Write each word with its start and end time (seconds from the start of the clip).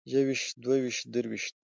يوويشت 0.13 0.53
دوويشت 0.63 1.01
درويشت 1.13 1.55